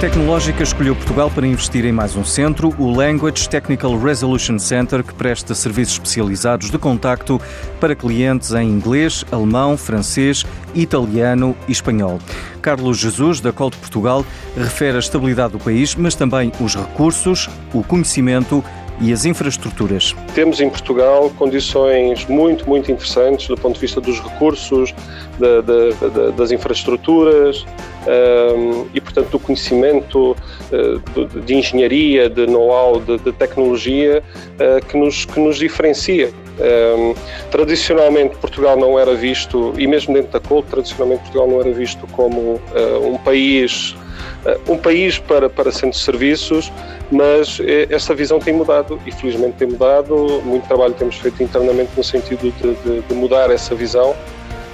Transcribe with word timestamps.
Tecnológica 0.00 0.62
escolheu 0.62 0.94
Portugal 0.94 1.28
para 1.28 1.44
investir 1.44 1.84
em 1.84 1.90
mais 1.90 2.14
um 2.14 2.22
centro, 2.22 2.72
o 2.78 2.88
Language 2.88 3.48
Technical 3.48 3.98
Resolution 3.98 4.56
Center, 4.56 5.02
que 5.02 5.12
presta 5.12 5.56
serviços 5.56 5.94
especializados 5.94 6.70
de 6.70 6.78
contacto 6.78 7.40
para 7.80 7.96
clientes 7.96 8.52
em 8.52 8.68
inglês, 8.70 9.24
alemão, 9.32 9.76
francês, 9.76 10.46
italiano 10.72 11.56
e 11.66 11.72
espanhol. 11.72 12.20
Carlos 12.62 12.96
Jesus, 12.96 13.40
da 13.40 13.52
Colt 13.52 13.74
Portugal, 13.74 14.24
refere 14.56 14.96
a 14.96 15.00
estabilidade 15.00 15.54
do 15.54 15.58
país, 15.58 15.96
mas 15.96 16.14
também 16.14 16.52
os 16.60 16.76
recursos, 16.76 17.50
o 17.74 17.82
conhecimento 17.82 18.62
e 19.00 19.12
as 19.12 19.24
infraestruturas. 19.24 20.14
Temos 20.34 20.60
em 20.60 20.68
Portugal 20.68 21.30
condições 21.36 22.26
muito, 22.26 22.68
muito 22.68 22.90
interessantes 22.90 23.46
do 23.48 23.56
ponto 23.56 23.74
de 23.74 23.80
vista 23.80 24.00
dos 24.00 24.20
recursos, 24.20 24.94
da, 25.38 25.60
da, 25.60 25.90
da, 26.08 26.30
das 26.30 26.50
infraestruturas 26.50 27.64
um, 28.08 28.86
e, 28.92 29.00
portanto, 29.00 29.30
do 29.30 29.38
conhecimento 29.38 30.32
uh, 30.32 31.40
de, 31.40 31.54
engenharia, 31.54 32.28
de 32.28 32.46
know-how, 32.46 33.00
de, 33.00 33.18
de, 33.18 33.32
tecnologia 33.32 34.22
uh, 34.54 34.84
que, 34.86 34.96
nos, 34.96 35.24
que 35.24 35.38
nos 35.38 35.58
diferencia. 35.58 36.32
Um, 36.58 37.14
tradicionalmente 37.52 38.36
Portugal 38.38 38.76
não 38.76 38.98
era 38.98 39.14
visto, 39.14 39.72
e 39.78 39.86
mesmo 39.86 40.12
dentro 40.12 40.32
da 40.32 40.40
COL, 40.40 40.62
tradicionalmente 40.64 41.22
Portugal 41.22 41.46
não 41.48 41.60
era 41.60 41.72
visto 41.72 42.04
como 42.08 42.40
uh, 42.40 42.60
um 43.06 43.16
país 43.18 43.94
um 44.68 44.76
país 44.76 45.18
para, 45.18 45.50
para 45.50 45.70
centros 45.72 45.98
de 45.98 46.04
serviços, 46.04 46.72
mas 47.10 47.58
essa 47.90 48.14
visão 48.14 48.38
tem 48.38 48.54
mudado 48.54 49.00
e 49.06 49.12
felizmente 49.12 49.56
tem 49.56 49.68
mudado. 49.68 50.40
Muito 50.44 50.66
trabalho 50.66 50.94
temos 50.94 51.16
feito 51.16 51.42
internamente 51.42 51.90
no 51.96 52.04
sentido 52.04 52.52
de, 52.52 52.74
de, 52.74 53.00
de 53.02 53.14
mudar 53.14 53.50
essa 53.50 53.74
visão. 53.74 54.14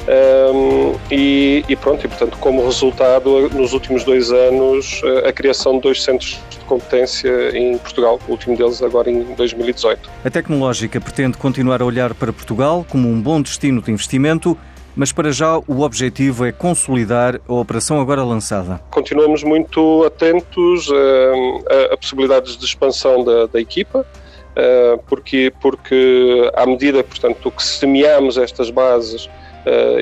Um, 0.07 0.95
e, 1.11 1.65
e, 1.67 1.77
pronto, 1.77 2.05
e 2.05 2.09
portanto, 2.09 2.37
como 2.39 2.65
resultado, 2.65 3.49
nos 3.51 3.73
últimos 3.73 4.05
dois 4.05 4.31
anos, 4.31 5.01
a 5.27 5.33
criação 5.33 5.77
de 5.77 5.81
dois 5.81 6.03
centros 6.03 6.39
de 6.51 6.59
competência 6.67 7.57
em 7.57 7.79
Portugal, 7.79 8.21
o 8.29 8.33
último 8.33 8.57
deles 8.57 8.83
agora 8.83 9.11
em 9.11 9.23
2018. 9.35 10.11
A 10.25 10.31
Tecnológica 10.31 11.01
pretende 11.01 11.39
continuar 11.39 11.81
a 11.81 11.87
olhar 11.87 12.13
para 12.15 12.33
Portugal 12.33 12.85
como 12.89 13.09
um 13.09 13.21
bom 13.21 13.41
destino 13.41 13.81
de 13.81 13.91
investimento 13.91 14.59
mas 14.97 15.13
para 15.13 15.33
já 15.33 15.59
o 15.59 15.81
objetivo 15.81 16.45
é 16.45 16.53
consolidar 16.53 17.41
a 17.49 17.53
operação 17.53 18.01
agora 18.01 18.23
lançada. 18.23 18.81
Continuamos 18.91 19.43
muito 19.43 20.05
atentos 20.05 20.89
a, 20.91 21.75
a, 21.91 21.95
a 21.95 21.97
possibilidades 21.97 22.57
de 22.57 22.65
expansão 22.65 23.25
da, 23.25 23.47
da 23.47 23.61
equipa, 23.61 24.07
porque, 25.09 25.53
porque 25.61 26.51
à 26.55 26.65
medida 26.65 27.03
portanto, 27.03 27.51
que 27.51 27.63
semeamos 27.63 28.39
estas 28.39 28.71
bases 28.71 29.29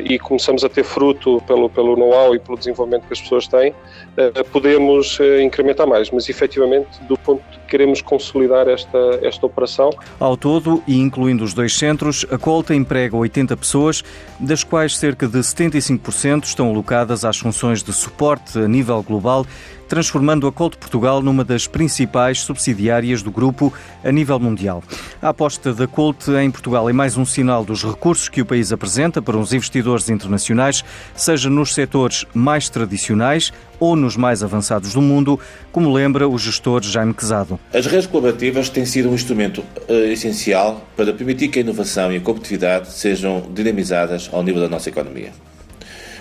e 0.04 0.18
começamos 0.18 0.64
a 0.64 0.68
ter 0.68 0.84
fruto 0.84 1.42
pelo, 1.46 1.70
pelo 1.70 1.96
know-how 1.96 2.34
e 2.34 2.38
pelo 2.38 2.58
desenvolvimento 2.58 3.06
que 3.06 3.12
as 3.12 3.20
pessoas 3.20 3.46
têm, 3.46 3.70
uh, 3.70 4.44
podemos 4.50 5.18
uh, 5.18 5.40
incrementar 5.40 5.86
mais. 5.86 6.10
Mas 6.10 6.28
efetivamente, 6.28 6.88
do 7.08 7.16
ponto 7.16 7.42
de 7.50 7.58
queremos 7.72 8.02
consolidar 8.02 8.68
esta, 8.68 8.98
esta 9.22 9.46
operação. 9.46 9.90
Ao 10.20 10.36
todo, 10.36 10.82
e 10.86 10.98
incluindo 10.98 11.42
os 11.42 11.54
dois 11.54 11.74
centros, 11.74 12.26
a 12.30 12.36
Colta 12.36 12.74
emprega 12.74 13.16
80 13.16 13.56
pessoas, 13.56 14.04
das 14.38 14.62
quais 14.62 14.96
cerca 14.96 15.26
de 15.26 15.38
75% 15.38 16.44
estão 16.44 16.68
alocadas 16.68 17.24
às 17.24 17.38
funções 17.38 17.82
de 17.82 17.92
suporte 17.92 18.58
a 18.58 18.68
nível 18.68 19.02
global 19.02 19.46
transformando 19.92 20.46
a 20.46 20.52
Colt 20.52 20.78
Portugal 20.78 21.20
numa 21.20 21.44
das 21.44 21.66
principais 21.66 22.40
subsidiárias 22.40 23.22
do 23.22 23.30
grupo 23.30 23.70
a 24.02 24.10
nível 24.10 24.40
mundial. 24.40 24.82
A 25.20 25.28
aposta 25.28 25.74
da 25.74 25.86
Colt 25.86 26.28
em 26.28 26.50
Portugal 26.50 26.88
é 26.88 26.94
mais 26.94 27.18
um 27.18 27.26
sinal 27.26 27.62
dos 27.62 27.84
recursos 27.84 28.26
que 28.26 28.40
o 28.40 28.46
país 28.46 28.72
apresenta 28.72 29.20
para 29.20 29.36
investidores 29.52 30.08
internacionais, 30.08 30.84
seja 31.14 31.48
nos 31.48 31.74
setores 31.74 32.24
mais 32.34 32.68
tradicionais 32.68 33.52
ou 33.78 33.96
nos 33.96 34.16
mais 34.16 34.42
avançados 34.42 34.92
do 34.92 35.02
mundo, 35.02 35.38
como 35.70 35.92
lembra 35.92 36.28
o 36.28 36.38
gestor 36.38 36.82
Jaime 36.82 37.14
Quezado. 37.14 37.58
As 37.72 37.86
redes 37.86 38.06
colaborativas 38.06 38.68
têm 38.68 38.86
sido 38.86 39.10
um 39.10 39.14
instrumento 39.14 39.62
uh, 39.88 39.92
essencial 40.12 40.86
para 40.96 41.12
permitir 41.12 41.48
que 41.48 41.58
a 41.58 41.62
inovação 41.62 42.12
e 42.12 42.16
a 42.16 42.20
competitividade 42.20 42.90
sejam 42.92 43.50
dinamizadas 43.52 44.30
ao 44.32 44.42
nível 44.42 44.60
da 44.60 44.68
nossa 44.68 44.88
economia. 44.88 45.32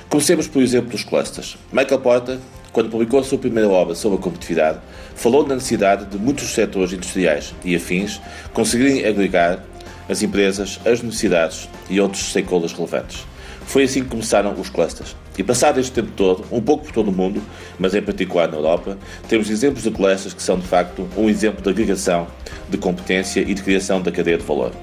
Comecemos, 0.10 0.48
por 0.48 0.62
exemplo, 0.62 0.90
dos 0.90 1.04
clusters. 1.04 1.58
Michael 1.72 2.00
Porter 2.00 2.40
quando 2.72 2.90
publicou 2.90 3.20
a 3.20 3.24
sua 3.24 3.38
primeira 3.38 3.68
obra 3.70 3.96
sobre 3.96 4.18
a 4.18 4.22
competitividade, 4.22 4.80
falou 5.16 5.44
da 5.44 5.56
necessidade 5.56 6.06
de 6.06 6.18
muitos 6.18 6.54
setores 6.54 6.94
industriais 6.94 7.54
e 7.64 7.76
afins 7.76 8.22
conseguirem 8.54 9.06
agregar 9.06 9.64
as 10.12 10.22
empresas, 10.22 10.80
as 10.86 11.00
universidades 11.00 11.70
e 11.90 12.00
outros 12.02 12.30
stakeholders 12.30 12.74
relevantes. 12.74 13.26
Foi 13.66 13.84
assim 13.84 14.04
que 14.04 14.10
começaram 14.10 14.54
os 14.60 14.70
clusters. 14.70 15.16
E 15.38 15.44
passado 15.44 15.80
este 15.80 15.94
tempo 15.94 16.12
todo, 16.16 16.44
um 16.52 16.62
pouco 16.62 16.84
por 16.84 16.94
todo 16.94 17.08
o 17.10 17.12
mundo, 17.12 17.42
mas 17.80 17.96
em 17.96 18.02
particular 18.02 18.50
na 18.50 18.58
Europa, 18.58 18.98
temos 19.30 19.50
exemplos 19.50 19.84
de 19.84 19.92
clusters 19.92 20.34
que 20.34 20.44
são 20.44 20.60
de 20.60 20.68
facto 20.68 21.08
um 21.16 21.30
exemplo 21.30 21.64
de 21.64 21.70
agregação 21.70 22.28
de 22.70 22.78
competência 22.78 23.40
e 23.40 23.54
de 23.54 23.64
criação 23.64 24.02
da 24.02 24.12
cadeia 24.12 24.38
de 24.38 24.44
valor. 24.44 24.74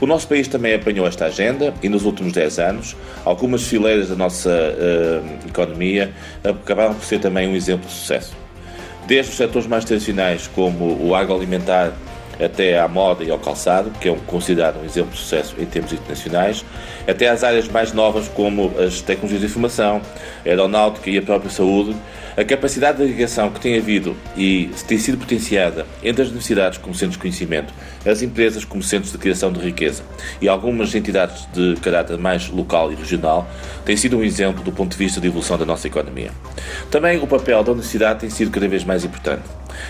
O 0.00 0.06
nosso 0.06 0.26
país 0.26 0.48
também 0.48 0.74
apanhou 0.74 1.06
esta 1.06 1.26
agenda 1.26 1.72
e 1.82 1.88
nos 1.88 2.04
últimos 2.04 2.32
10 2.32 2.58
anos, 2.58 2.96
algumas 3.24 3.62
fileiras 3.62 4.08
da 4.08 4.16
nossa 4.16 4.50
uh, 4.50 5.48
economia 5.48 6.12
acabaram 6.42 6.94
por 6.94 7.04
ser 7.04 7.20
também 7.20 7.48
um 7.48 7.54
exemplo 7.54 7.86
de 7.86 7.92
sucesso. 7.92 8.34
Desde 9.06 9.30
os 9.30 9.36
setores 9.36 9.68
mais 9.68 9.84
tradicionais, 9.84 10.48
como 10.48 10.98
o 11.00 11.14
agroalimentar, 11.14 11.92
até 12.40 12.78
à 12.78 12.88
moda 12.88 13.24
e 13.24 13.30
ao 13.30 13.38
calçado, 13.38 13.90
que 14.00 14.08
é 14.08 14.12
um, 14.12 14.18
considerado 14.18 14.80
um 14.80 14.84
exemplo 14.84 15.12
de 15.12 15.18
sucesso 15.18 15.54
em 15.58 15.64
termos 15.64 15.92
internacionais, 15.92 16.64
até 17.06 17.28
às 17.28 17.42
áreas 17.42 17.68
mais 17.68 17.92
novas 17.92 18.28
como 18.28 18.72
as 18.78 19.00
tecnologias 19.00 19.40
de 19.40 19.46
informação, 19.46 20.00
a 20.44 20.48
aeronáutica 20.48 21.10
e 21.10 21.18
a 21.18 21.22
própria 21.22 21.50
saúde, 21.50 21.96
a 22.36 22.44
capacidade 22.44 22.98
de 22.98 23.04
agregação 23.04 23.50
que 23.50 23.58
tem 23.58 23.78
havido 23.78 24.14
e 24.36 24.70
tem 24.86 24.98
sido 24.98 25.16
potenciada 25.16 25.86
entre 26.02 26.22
as 26.22 26.28
universidades 26.28 26.78
como 26.78 26.94
centros 26.94 27.14
de 27.14 27.18
conhecimento, 27.18 27.72
as 28.04 28.20
empresas 28.20 28.64
como 28.64 28.82
centros 28.82 29.10
de 29.10 29.18
criação 29.18 29.50
de 29.50 29.60
riqueza 29.60 30.02
e 30.40 30.48
algumas 30.48 30.94
entidades 30.94 31.48
de 31.52 31.76
caráter 31.80 32.18
mais 32.18 32.48
local 32.50 32.92
e 32.92 32.94
regional, 32.94 33.48
tem 33.84 33.96
sido 33.96 34.18
um 34.18 34.22
exemplo 34.22 34.62
do 34.62 34.70
ponto 34.70 34.92
de 34.92 34.98
vista 34.98 35.20
de 35.20 35.28
evolução 35.28 35.56
da 35.56 35.64
nossa 35.64 35.86
economia. 35.86 36.30
Também 36.90 37.18
o 37.18 37.26
papel 37.26 37.64
da 37.64 37.72
universidade 37.72 38.20
tem 38.20 38.30
sido 38.30 38.50
cada 38.50 38.68
vez 38.68 38.84
mais 38.84 39.04
importante. 39.04 39.42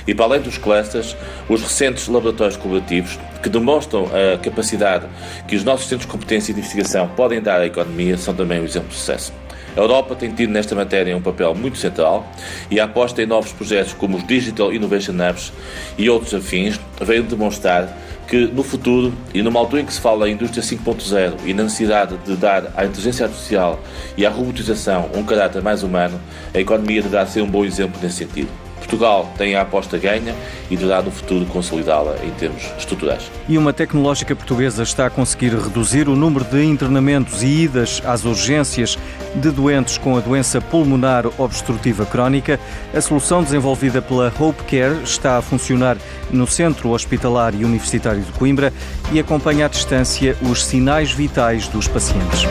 E 0.07 0.15
para 0.15 0.27
além 0.27 0.41
dos 0.41 0.59
clusters, 0.59 1.17
os 1.49 1.63
recentes 1.63 2.09
laboratórios 2.09 2.57
colaborativos, 2.57 3.19
que 3.43 3.49
demonstram 3.49 4.07
a 4.07 4.39
capacidade 4.39 5.07
que 5.47 5.57
os 5.57 5.65
nossos 5.65 5.89
centros 5.89 6.07
de 6.07 6.13
competência 6.13 6.53
e 6.53 6.55
de 6.55 6.61
investigação 6.61 7.09
podem 7.09 7.41
dar 7.41 7.61
à 7.61 7.67
economia, 7.67 8.17
são 8.17 8.35
também 8.35 8.61
um 8.61 8.65
exemplo 8.65 8.89
de 8.89 8.95
sucesso. 8.95 9.33
A 9.77 9.81
Europa 9.81 10.15
tem 10.15 10.31
tido 10.31 10.51
nesta 10.51 10.75
matéria 10.75 11.15
um 11.15 11.21
papel 11.21 11.55
muito 11.55 11.77
central 11.77 12.27
e 12.71 12.81
a 12.81 12.85
aposta 12.85 13.23
em 13.23 13.27
novos 13.27 13.53
projetos 13.53 13.93
como 13.93 14.17
os 14.17 14.27
Digital 14.27 14.73
Innovation 14.73 15.13
Hubs 15.13 15.53
e 15.99 16.09
outros 16.09 16.33
afins 16.33 16.81
veio 16.99 17.23
demonstrar 17.23 17.95
que 18.27 18.47
no 18.47 18.63
futuro 18.63 19.13
e 19.35 19.43
numa 19.43 19.61
altura 19.61 19.83
em 19.83 19.85
que 19.85 19.93
se 19.93 20.01
fala 20.01 20.31
em 20.31 20.33
indústria 20.33 20.63
5.0 20.63 21.41
e 21.45 21.53
na 21.53 21.65
necessidade 21.65 22.17
de 22.25 22.37
dar 22.37 22.73
à 22.75 22.87
inteligência 22.87 23.27
artificial 23.27 23.79
e 24.17 24.25
à 24.25 24.31
robotização 24.31 25.11
um 25.15 25.23
caráter 25.23 25.63
mais 25.63 25.83
humano, 25.83 26.19
a 26.55 26.59
economia 26.59 27.03
deverá 27.03 27.27
ser 27.27 27.43
um 27.43 27.51
bom 27.51 27.65
exemplo 27.65 28.01
nesse 28.03 28.17
sentido. 28.17 28.66
Portugal 28.77 29.33
tem 29.37 29.55
a 29.55 29.63
aposta 29.63 29.99
ganha 29.99 30.35
e 30.71 30.77
deverá 30.77 31.03
no 31.03 31.11
futuro 31.11 31.45
consolidá-la 31.47 32.17
em 32.25 32.31
termos 32.31 32.63
estruturais. 32.79 33.31
E 33.49 33.59
uma 33.59 33.73
tecnológica 33.73 34.35
portuguesa 34.35 34.83
está 34.83 35.07
a 35.07 35.11
conseguir 35.11 35.55
reduzir 35.55 36.09
o 36.09 36.17
número 36.17 36.45
de 36.45 36.63
internamentos 36.65 37.43
e 37.43 37.65
idas 37.65 38.03
às 38.05 38.25
urgências 38.25 38.99
de 39.35 39.51
doentes 39.51 39.99
com 39.99 40.17
a 40.17 40.21
doença 40.21 40.61
pulmonar 40.61 41.27
obstrutiva 41.39 42.07
crónica. 42.07 42.59
A 42.95 43.01
solução 43.01 43.43
desenvolvida 43.43 44.01
pela 44.01 44.33
Hope 44.39 44.63
Care 44.65 45.03
está 45.03 45.39
a 45.39 45.43
funcionar 45.43 45.97
no 46.31 46.47
Centro 46.47 46.91
Hospitalar 46.91 47.55
e 47.55 47.65
Universitário 47.65 48.23
de 48.23 48.33
Coimbra 48.33 48.73
e 49.13 49.21
acompanha 49.21 49.67
à 49.67 49.69
distância 49.69 50.37
os 50.43 50.65
sinais 50.65 51.13
vitais 51.13 51.69
dos 51.69 51.89
pacientes. 51.89 52.47